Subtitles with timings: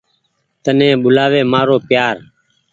[0.63, 2.15] تني ٻولآوي مآرو پيآر۔